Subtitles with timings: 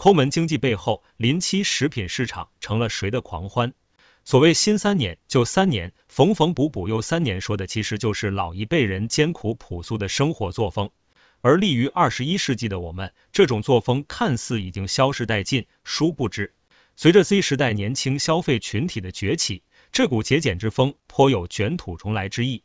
[0.00, 3.74] 抠门经济背后，临期食品市场成了谁的狂欢？
[4.24, 10.88] 所谓新三年就三年，缝缝补补又三年，说的其实就是老一辈人艰苦朴素的生活作风。
[11.42, 16.54] 而立于二十一世纪的我们，这种作风看似已经消失殆尽，殊不知，
[16.96, 19.62] 随着 Z 时代年轻消费群体的崛起，
[19.92, 22.62] 这股节俭之风颇有卷土重来之意。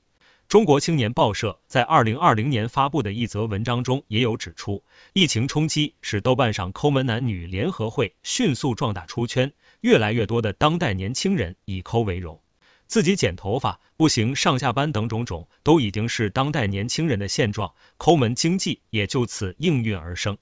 [0.48, 12.42] 中国青年报社在二零二零年发布的一则文章中也有指出，疫情冲击使豆瓣上抠门男女联合会迅速壮大出圈，越来越多的当代年轻人以抠为荣。
[12.86, 20.38] 自己剪头发、步行上下班等种种，都已经是当代年轻人的现状，抠门经济也就此应运而生。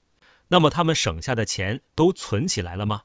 [0.48, 3.02] 那么他们省下的钱都存起来了吗？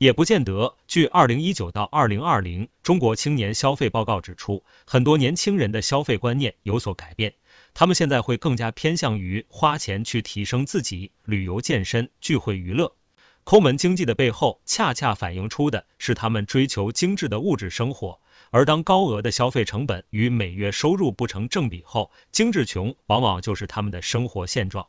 [0.00, 0.76] 也不见得。
[0.88, 7.34] 据二零一九到二零二零中国青年消费报告指出，很多年轻人的消费观念有所改变，
[7.74, 12.96] 他们现在会更加偏向于花钱去提升自己，旅游、健身、聚会、娱乐。
[13.44, 18.20] 抠门经济的背后，恰恰反映出的是他们追求精致的物质生活。
[18.50, 24.86] 而当高额的消费成本与每月收入不成正比后，精致穷往往就是他们的生活现状。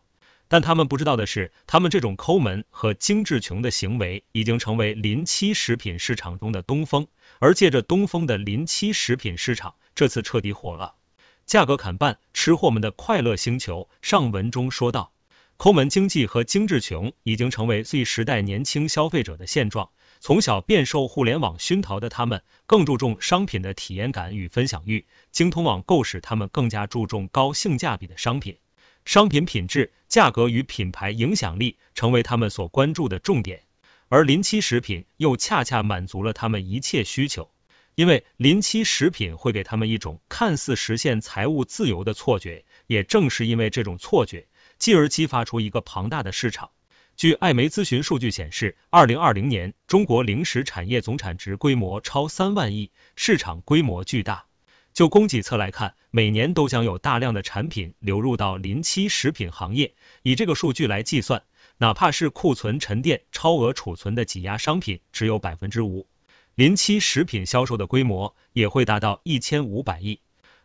[0.52, 7.08] 但他们不知道的是，他们这种抠门和精致穷的行为，已经成为临期食品市场中的东风。
[7.40, 10.96] 而借着东风的临期食品市场，这次彻底火了，
[11.46, 13.88] 价格砍半，吃货们的快乐星球。
[14.02, 15.14] 上文中说到，
[15.56, 19.92] 抠门经济和精致穷已经成为 Z 时代年轻消费者的现状。
[20.20, 25.06] 从小便受互联网熏陶的他们，更注重商品的体验感与分享欲。
[25.32, 28.58] 精通网购使他们更加注重高性价比的商品，
[29.06, 33.64] 商品品质、价格与品牌影响力成为他们所关注的重点。
[34.10, 37.50] 而临期食品又恰恰满足了他们一切需求，
[37.96, 42.66] 因为临期食品会给他们一种看似实现财务自由的错觉。
[42.88, 46.72] 也正是因为这种错觉，继而激发出一个庞大的市场。
[47.16, 54.46] 据艾媒咨询数据显示，二零二零年中国零食产业总产值规模超三万亿，市场规模巨大。
[54.94, 59.94] 就供给侧来看，每年都将有大量的产品流入到临期食品行业。
[60.24, 61.44] 以这个数据来计算，
[61.78, 66.07] 哪怕是库存沉淀、超额储存的挤压商品只有百分之五，
[66.56, 70.19] 临期食品销售的规模也会达到一千五百亿。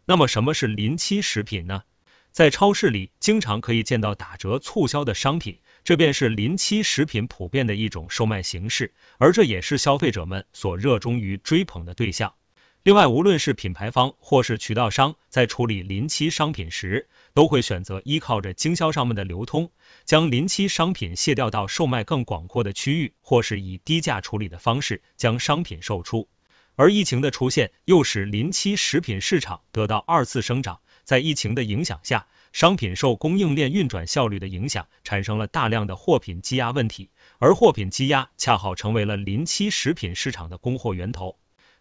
[0.04, 1.82] 那么什么是临期食品呢？
[2.30, 5.58] 在超市里经常可以见到打折促销的商品。
[5.84, 12.34] 这便是临期食品普遍的一种售卖形式，而这也是消费者们所热衷于追捧的对象。
[12.86, 19.72] 另外，无论是品牌方或是渠道商，在处理临期商品时，都会选择依靠着经销商们的流通，
[20.04, 26.28] 将临期商品卸掉到售卖更广阔的区域，或是以低价处理的方式将商品售出。
[26.76, 30.78] 而疫情的出现，又使临期食品市场得到二次生长。
[31.02, 37.10] 在疫情的影响下，商品受供应链运转效率的影响，产生了大量的货品积压问题，
[37.40, 41.36] 而货品积压恰好成为了临期食品市场的供货源头。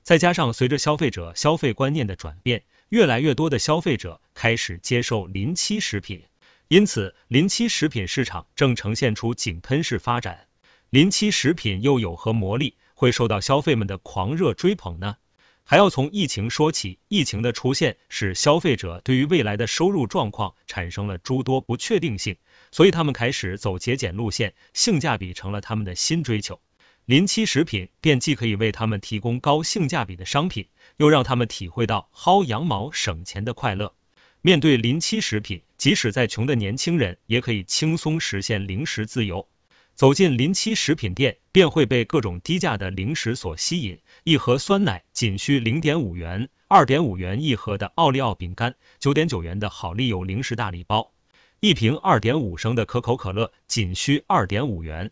[0.05, 6.21] 再加上随着消费者消费观念的转变，越来越多的消费者开始接受临期食品，
[6.67, 10.45] 因此临期食品市场正呈现出井喷式发展。
[10.91, 15.17] 临期食品又有何魔力，会受到消费们的狂热追捧呢？
[15.63, 22.37] 还要从疫情说起，疫情的出现使消费者对于未来的收入状况产生了诸多不确定性，
[22.72, 26.61] 所以他们开始走节俭路线，性价比成了他们的新追求。
[27.05, 33.93] 临期食品便既可以为他们提供高性价比的商品，又让他们体会到薅羊毛省钱的快乐。
[34.41, 39.47] 面对临期食品，即使再穷的年轻人也可以轻松实现零食自由。
[39.93, 43.99] 走进临期食品店，便会被各种低价的零食所吸引。
[44.23, 51.11] 一盒酸奶仅需零点五元，二点五元一盒的奥利奥饼干，九点九元的好利友零食大礼包，
[51.59, 55.11] 一瓶二点五升的可口可乐仅需二点五元。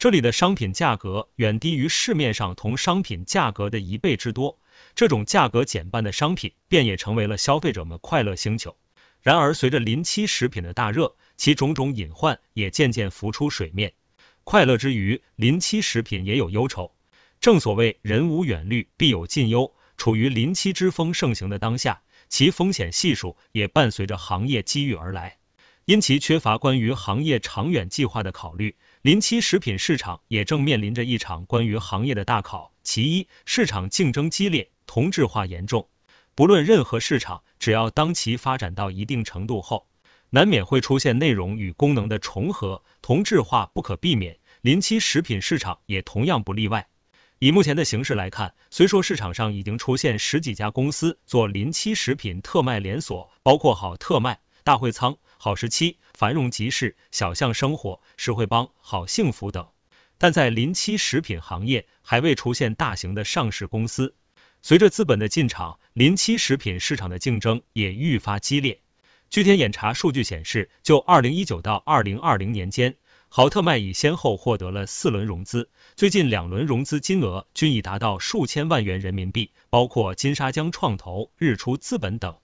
[0.00, 4.58] 这里的商品价格远低于市面上同商品价格的一倍之多，
[4.94, 8.78] 这种价格减半的商品便也成为了消费者们快乐星球。
[9.20, 13.92] 然而，随着临期食品的大热，其种种隐患也渐渐浮出水面。
[14.42, 16.94] 快乐之余，临期食品也有忧愁。
[17.38, 19.74] 正所谓人无远虑，必有近忧。
[19.98, 22.00] 处于临期之风盛行的当下，
[22.30, 25.36] 其风险系数也伴随着行业机遇而来。
[25.84, 32.74] 因其缺乏关于行业长远计划的考虑，临期食品市场也正面临着一场关于行业的大考。
[32.82, 35.88] 其一，市场竞争激烈，同质化严重。
[36.34, 39.86] 不论任何市场，只要当其发展到一定程度后，
[40.28, 44.36] 难免会出现内容与功能的重合，同质化不可避免。
[44.60, 46.86] 临期食品市场也同样不例外。
[47.38, 59.68] 以目前的形势来看，虽说市场上已经出现十几家公司做临期食品特卖连锁，包括好特卖、大会仓、好时期、繁荣集市、小巷生活、实惠帮、好幸福等，
[60.18, 64.14] 但在临期食品行业还未出现大型的上市公司。
[64.60, 68.82] 随着资本的进场，临期食品市场的竞争也愈发激烈。
[69.30, 72.96] 据天眼查数据显示，就二零一九到二零二零年间，
[73.30, 82.36] 豪特麦已先后获得了四轮融资，最近两轮融资金额均已达到数千万元人民币，包括金沙江创投、日出资本等。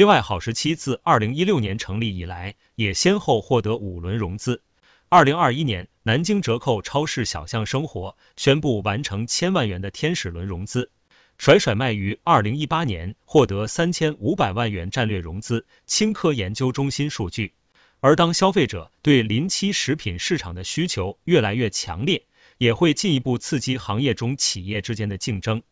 [0.00, 4.62] 另外，好时期自二零一六年成立以来，也先后获得五轮融资。
[5.10, 10.90] 二零二一年，南京折扣超市小象生活宣布完成千万元的天使轮融资。
[11.36, 15.66] 甩甩卖于二零一八年获得三千五百万元战略融资。
[15.86, 17.52] 青科研究中心数据。
[18.00, 22.24] 而当消费者对临期食品市场的需求越来越强烈，
[22.56, 25.62] 也会进一步刺激行业中企业之间的竞争。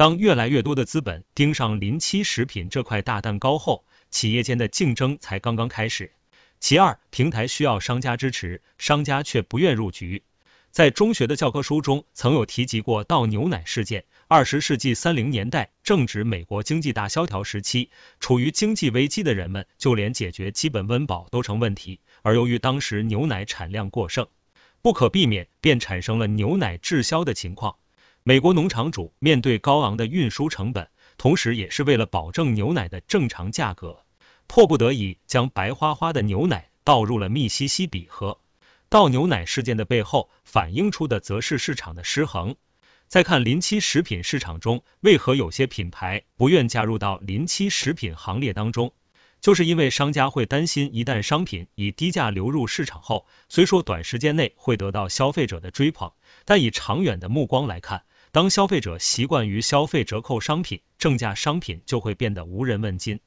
[0.00, 6.12] 当越来越多的资本盯上临期食品这块大蛋糕后，企业间的竞争才刚刚开始。
[6.58, 10.22] 其二，平台需要商家支持，商家却不愿入局。
[10.70, 14.06] 在中学的教科书中曾有提及过倒牛奶事件。
[14.26, 22.00] 二十世纪三零年代正值美国经济大萧条时期，处于经济危机的人们就连解决基本温饱都成问题。
[22.22, 24.26] 而由于当时牛奶产量过剩，
[24.80, 27.76] 不可避免便产生了牛奶滞销的情况。
[28.30, 30.88] 美国农场主面对高昂的运输成本，
[31.18, 34.04] 同时也是为了保证牛奶的正常价格，
[34.46, 38.38] 迫不得已将白花花的牛奶倒入了密西西比河。
[38.88, 42.54] 倒牛奶事件的背后，反映出的则是市场的失衡。
[43.08, 48.92] 再看临期食品市场中，为何有些品牌不愿加入到临期食品行列当中？
[49.40, 56.12] 就是因为商家会担心，一旦商品以低价流入市场后，虽说短时间内会得到消费者的追捧，
[56.44, 63.18] 但以长远的目光来看，当消费者习惯于消费折扣商品，正价商品就会变得无人问津，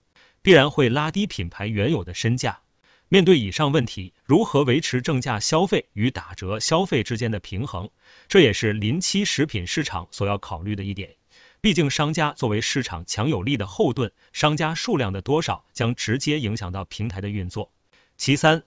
[0.42, 2.62] 必然会拉低品牌原有的身价。
[3.10, 7.90] 面对以上问题，如何维持正价消费与打折消费之间的平衡，
[8.30, 11.16] 这也是临期食品市场所要考虑的一点。
[11.60, 17.74] 毕竟，商家作为市场强有力的后盾，商家数量的多少将直接影响到平台的运作。
[18.16, 18.64] 其三，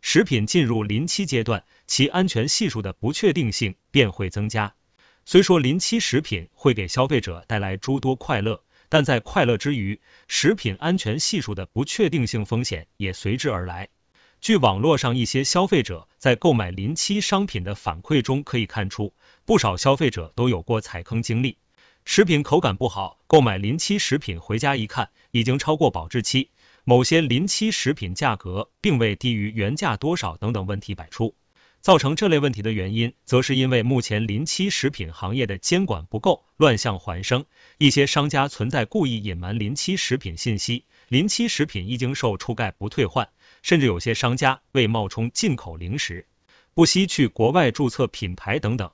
[0.00, 4.74] 食品进入临期阶段，其安全系数的不确定性便会增加。
[5.24, 8.62] 虽说临期食品会给消费者带来诸多快乐。
[8.92, 13.88] 但在快乐之余，食品安全系数的不确定性风险也随之而来。
[14.40, 19.14] 据网络上一些消费者在购买临期商品的反馈中可以看出，
[19.44, 21.56] 不少消费者都有过踩坑经历。
[22.04, 26.48] 食品口感不好，购买临期食品回家一看，已经超过保质期；
[26.82, 31.36] 某些临期食品价格并未低于原价多少等等问题百出。
[31.80, 37.46] 造成这类问题的原因，则是因为目前临期食品行业的监管不够，乱象环生，
[37.78, 43.30] 一些商家存在故意隐瞒临期食品信息，临期食品一经售出概不退换，
[43.62, 46.26] 甚至有些商家为冒充进口零食，
[46.74, 48.90] 不惜去国外注册品牌等等。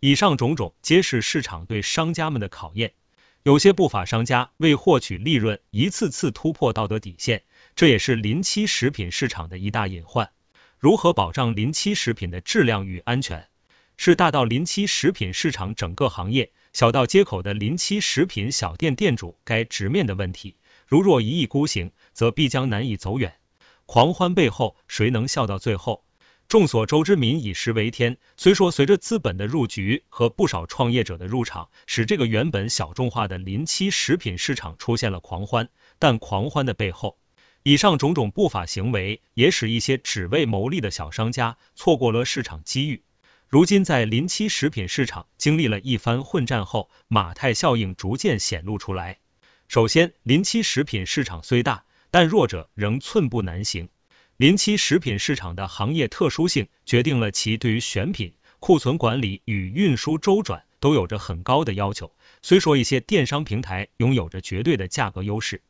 [0.00, 2.94] 以上种种皆是市场对商家们的考验，
[3.42, 7.42] 有些不法商家为获取利润，一次次突破道德底线，
[7.76, 10.30] 这也是临期食品市场的一大隐患。
[10.80, 13.50] 如何保障临期食品的质量与安全，
[13.98, 20.56] 是大到临期食品市场整个行业，小到街口的临期食品小店店主该直面的问题。
[20.86, 23.34] 如若一意孤行，则必将难以走远。
[23.84, 26.02] 狂欢背后，谁能笑到最后？
[26.48, 28.16] 众所周知，民以食为天。
[28.38, 35.68] 虽说随着资本的入局和不少创业者的入场，使这个原本小众化的临期食品市场出现了狂欢，
[35.98, 37.18] 但狂欢的背后，
[37.62, 43.02] 以上种种不法行为，也使一些只为牟利的小商家错过了市场机遇。
[43.48, 49.18] 如今，在临期食品市场经历了一番混战后，马太效应逐渐显露出来。
[49.68, 53.90] 首先，临期食品市场虽大，但弱者仍寸步难行。
[54.38, 62.14] 临期食品市场的行业特殊性，决定了其对于选品、库存管理与运输周转都有着很高的要求。
[62.40, 65.60] 虽说一些电商平台拥有着绝对的价格优势。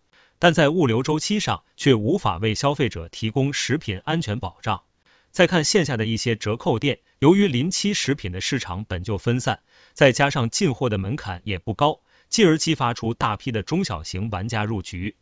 [0.41, 4.83] 但在物流周期上却无法为消费者提供食品安全保障。
[5.31, 9.61] 再看线下的一些折扣店，由于临期食品的市场本就分散，
[9.93, 15.15] 再加上进货的门槛也不高，进而激发出大批的中小型玩家入局。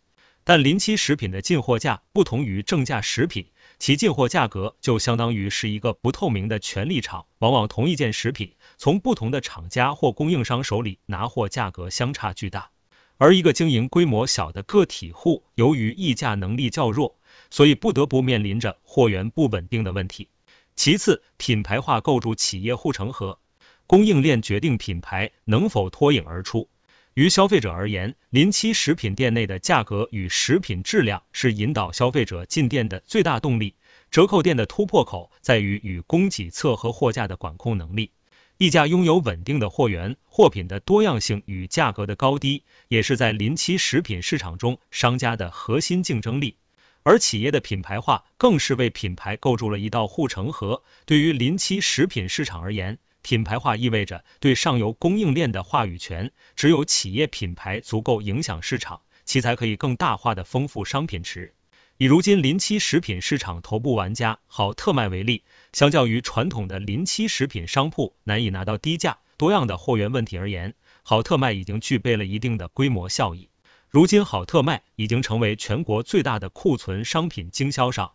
[0.44, 12.70] 但临期食品的进货价不同于正价食品，其进货价格就相当于是一个不透明的权力场，往往同一件食品从不同的厂家或供应商手里拿货，价格相差巨大。
[13.18, 17.18] 而一个经营规模小的个体户，由于议价能力较弱，
[17.50, 20.28] 所以不得不面临着货源不稳定的问题。
[20.76, 23.40] 其次，品牌化构筑企业护城河，
[23.88, 26.68] 供应链决定品牌能否脱颖而出。
[27.14, 33.75] 于消费者而言，临期食品店内的价格与食品质量是引导消费者进店的最大动力。
[34.12, 38.12] 折扣店的突破口在于与供给侧和货架的管控能力。
[38.59, 46.57] 溢价拥有稳定的货源、货品的多样性与价格的高低，也是在临期食品市场中商家的核心竞争力。
[47.05, 50.83] 而企业的品牌化更是为品牌构筑了一道护城河。
[51.07, 56.33] 对于临期食品市场而言，品牌化意味着对上游供应链的话语权。
[56.57, 61.55] 只有企业品牌足够影响市场，其才可以更大化的丰富商品池。
[62.00, 73.49] 以如今临期食品市场头部玩家好特卖为例，相较于传统的临期食品商铺难以拿到低价、多样的货源问题而言，好特卖已经具备了一定的规模效益。
[73.88, 78.12] 如今，好特卖已经成为全国最大的库存商品经销商。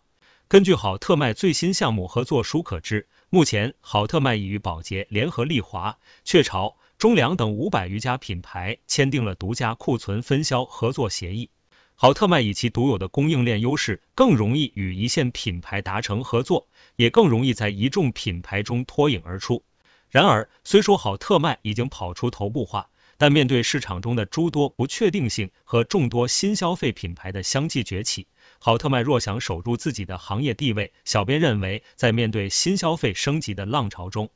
[0.48, 11.50] 根据好特卖最新项目合作书可知，目前好特卖已与宝洁、联合利华、雀巢、中粮等五百余家品牌签订了独家库存分销合作协议。
[11.94, 19.62] 好特卖以其独有的供应链优势，更容易与一线品牌达成合作，也更容易在一众品牌中脱颖而出。
[20.10, 22.88] 然而，虽说好特卖已经跑出头部化。
[23.16, 28.26] 但面对市场中的诸多不确定性和众多新消费品牌的相继崛起，
[28.58, 34.30] 好特卖若想守住自己的行业地位，小编认为，在面对新消费升级的浪潮中，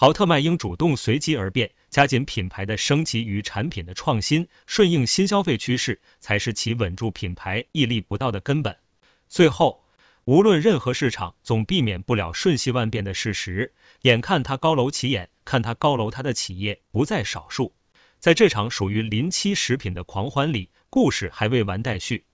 [0.00, 8.78] 豪特曼应主动随机而变，加紧品牌的升级与产品的创新，顺应新消费趋势，才是其稳住品牌屹立不倒的根本。
[9.28, 9.84] 最后，
[10.24, 13.74] 无论任何市场，总避免不了瞬息万变的事实。
[14.00, 17.74] 眼看他高楼起眼，看他高楼，他的企业不在少数。
[18.18, 22.24] 在这场属于临期食品的狂欢里，故事还未完待续。